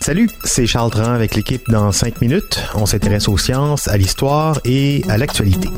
[0.00, 2.60] Salut, c'est Charles Dran avec l'équipe dans 5 minutes.
[2.74, 5.68] On s'intéresse aux sciences, à l'histoire et à l'actualité.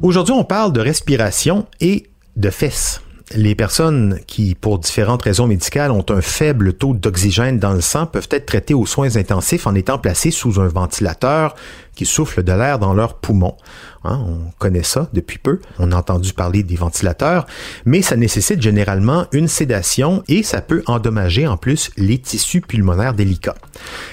[0.00, 3.02] Aujourd'hui, on parle de respiration et de fesses
[3.34, 8.06] les personnes qui, pour différentes raisons médicales, ont un faible taux d'oxygène dans le sang
[8.06, 11.56] peuvent être traitées aux soins intensifs en étant placées sous un ventilateur
[11.96, 13.56] qui souffle de l'air dans leurs poumons.
[14.04, 15.60] Hein, on connaît ça depuis peu.
[15.80, 17.46] On a entendu parler des ventilateurs,
[17.84, 23.14] mais ça nécessite généralement une sédation et ça peut endommager en plus les tissus pulmonaires
[23.14, 23.56] délicats.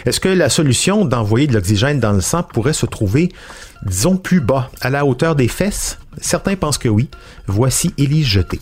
[0.06, 3.32] Est-ce que la solution d'envoyer de l'oxygène dans le sang pourrait se trouver,
[3.86, 6.00] disons, plus bas, à la hauteur des fesses?
[6.20, 7.10] Certains pensent que oui.
[7.48, 8.60] Voici Élise Jeté.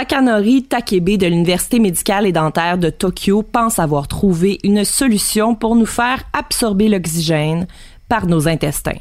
[0.00, 5.76] Takanori Takebe de l'Université médicale et dentaire de Tokyo pense avoir trouvé une solution pour
[5.76, 7.66] nous faire absorber l'oxygène
[8.08, 8.96] par nos intestins.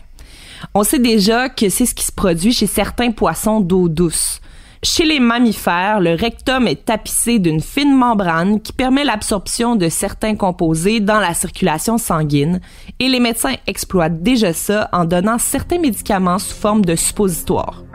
[0.73, 4.41] On sait déjà que c'est ce qui se produit chez certains poissons d'eau douce.
[4.83, 10.35] Chez les mammifères, le rectum est tapissé d'une fine membrane qui permet l'absorption de certains
[10.35, 12.59] composés dans la circulation sanguine
[12.99, 17.85] et les médecins exploitent déjà ça en donnant certains médicaments sous forme de suppositoire.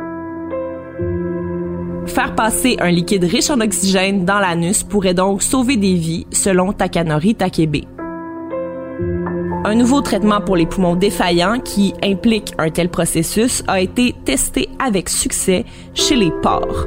[2.06, 6.72] Faire passer un liquide riche en oxygène dans l'anus pourrait donc sauver des vies, selon
[6.72, 7.84] Takanori Takebe.
[9.66, 14.68] Un nouveau traitement pour les poumons défaillants qui implique un tel processus a été testé
[14.78, 16.86] avec succès chez les porcs.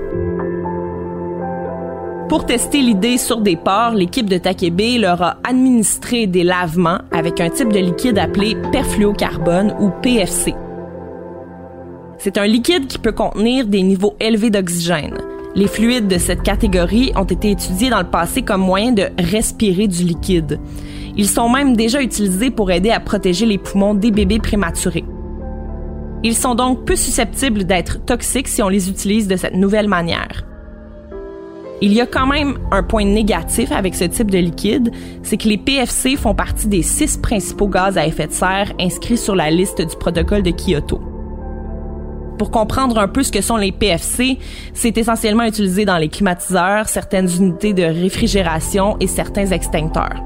[2.29, 7.42] Pour tester l'idée sur des porcs, l'équipe de Takebe leur a administré des lavements avec
[7.42, 10.53] un type de liquide appelé perfluocarbone ou PFC.
[12.20, 15.17] C'est un liquide qui peut contenir des niveaux élevés d'oxygène.
[15.55, 19.88] Les fluides de cette catégorie ont été étudiés dans le passé comme moyen de respirer
[19.88, 20.60] du liquide.
[21.16, 25.05] Ils sont même déjà utilisés pour aider à protéger les poumons des bébés prématurés.
[26.23, 30.44] Ils sont donc peu susceptibles d'être toxiques si on les utilise de cette nouvelle manière.
[31.82, 34.92] Il y a quand même un point négatif avec ce type de liquide,
[35.22, 39.17] c'est que les PFC font partie des six principaux gaz à effet de serre inscrits
[39.17, 40.99] sur la liste du protocole de Kyoto.
[42.37, 44.37] Pour comprendre un peu ce que sont les PFC,
[44.73, 50.23] c'est essentiellement utilisé dans les climatiseurs, certaines unités de réfrigération et certains extincteurs.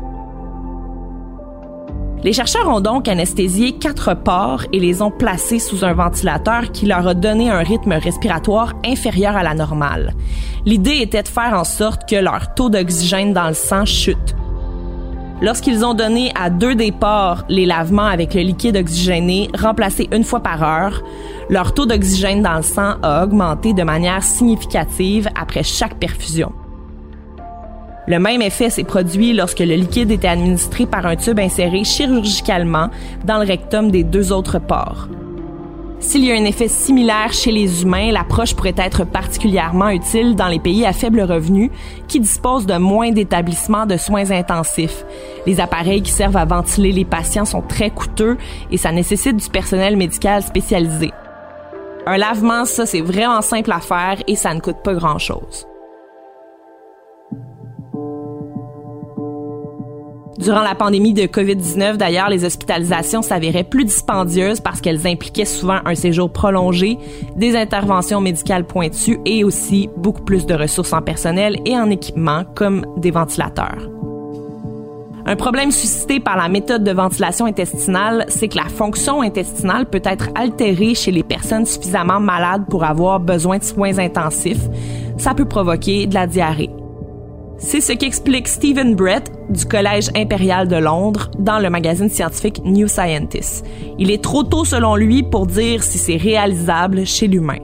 [2.23, 6.85] Les chercheurs ont donc anesthésié quatre porcs et les ont placés sous un ventilateur qui
[6.85, 10.13] leur a donné un rythme respiratoire inférieur à la normale.
[10.65, 14.35] L'idée était de faire en sorte que leur taux d'oxygène dans le sang chute.
[15.41, 20.23] Lorsqu'ils ont donné à deux des porcs les lavements avec le liquide oxygéné remplacé une
[20.23, 21.01] fois par heure,
[21.49, 26.51] leur taux d'oxygène dans le sang a augmenté de manière significative après chaque perfusion.
[28.07, 32.89] Le même effet s'est produit lorsque le liquide était administré par un tube inséré chirurgicalement
[33.25, 35.07] dans le rectum des deux autres porcs.
[36.01, 40.47] S'il y a un effet similaire chez les humains, l'approche pourrait être particulièrement utile dans
[40.47, 41.71] les pays à faible revenu
[42.07, 45.05] qui disposent de moins d'établissements de soins intensifs.
[45.45, 48.37] Les appareils qui servent à ventiler les patients sont très coûteux
[48.71, 51.11] et ça nécessite du personnel médical spécialisé.
[52.07, 55.67] Un lavement, ça, c'est vraiment simple à faire et ça ne coûte pas grand-chose.
[60.41, 65.77] Durant la pandémie de COVID-19, d'ailleurs, les hospitalisations s'avéraient plus dispendieuses parce qu'elles impliquaient souvent
[65.85, 66.97] un séjour prolongé,
[67.35, 72.43] des interventions médicales pointues et aussi beaucoup plus de ressources en personnel et en équipement
[72.55, 73.87] comme des ventilateurs.
[75.27, 80.01] Un problème suscité par la méthode de ventilation intestinale, c'est que la fonction intestinale peut
[80.03, 84.67] être altérée chez les personnes suffisamment malades pour avoir besoin de soins intensifs.
[85.17, 86.71] Ça peut provoquer de la diarrhée.
[87.63, 92.87] C'est ce qu'explique Stephen Brett du Collège impérial de Londres dans le magazine scientifique New
[92.87, 93.63] Scientist.
[93.99, 97.59] Il est trop tôt selon lui pour dire si c'est réalisable chez l'humain.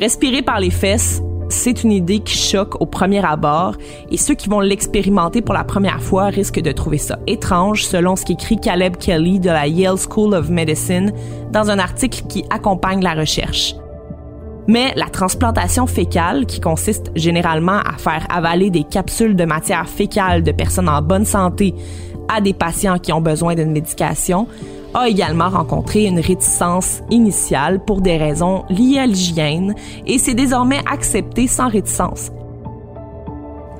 [0.00, 3.76] Respirer par les fesses, c'est une idée qui choque au premier abord
[4.10, 8.16] et ceux qui vont l'expérimenter pour la première fois risquent de trouver ça étrange selon
[8.16, 11.12] ce qu'écrit Caleb Kelly de la Yale School of Medicine
[11.52, 13.76] dans un article qui accompagne la recherche.
[14.72, 20.42] Mais la transplantation fécale, qui consiste généralement à faire avaler des capsules de matière fécale
[20.42, 21.74] de personnes en bonne santé
[22.34, 24.48] à des patients qui ont besoin d'une médication,
[24.94, 29.74] a également rencontré une réticence initiale pour des raisons liées à l'hygiène
[30.06, 32.30] et c'est désormais accepté sans réticence.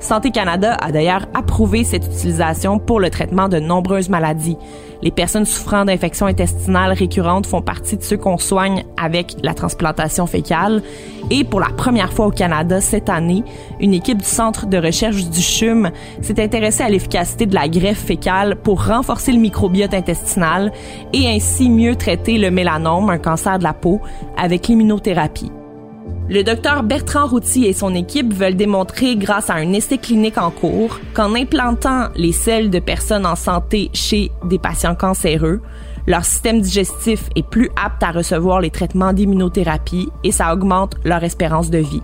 [0.02, 4.56] Santé Canada a d'ailleurs approuvé cette utilisation pour le traitement de nombreuses maladies.
[5.00, 10.26] Les personnes souffrant d'infections intestinales récurrentes font partie de ceux qu'on soigne avec la transplantation
[10.26, 10.82] fécale.
[11.30, 13.44] Et pour la première fois au Canada cette année,
[13.80, 15.90] une équipe du Centre de recherche du CHUM
[16.20, 20.72] s'est intéressée à l'efficacité de la greffe fécale pour renforcer le microbiote intestinal
[21.12, 24.00] et ainsi mieux traiter le mélanome, un cancer de la peau,
[24.36, 25.52] avec l'immunothérapie.
[26.32, 30.50] Le docteur Bertrand Routy et son équipe veulent démontrer grâce à un essai clinique en
[30.50, 35.60] cours qu'en implantant les selles de personnes en santé chez des patients cancéreux,
[36.06, 41.22] leur système digestif est plus apte à recevoir les traitements d'immunothérapie et ça augmente leur
[41.22, 42.02] espérance de vie.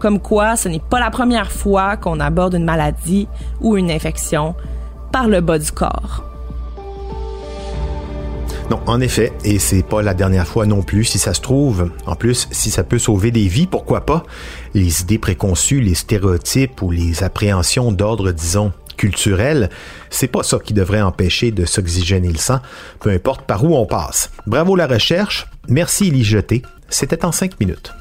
[0.00, 3.26] Comme quoi, ce n'est pas la première fois qu'on aborde une maladie
[3.62, 4.54] ou une infection
[5.12, 6.24] par le bas du corps.
[8.70, 11.90] Non, en effet, et c'est pas la dernière fois non plus, si ça se trouve.
[12.06, 14.24] En plus, si ça peut sauver des vies, pourquoi pas?
[14.72, 19.70] Les idées préconçues, les stéréotypes ou les appréhensions d'ordre, disons, culturel,
[20.08, 22.60] c'est pas ça qui devrait empêcher de s'oxygéner le sang,
[23.00, 24.30] peu importe par où on passe.
[24.46, 27.92] Bravo la recherche, merci Elie Jeté, c'était en cinq minutes.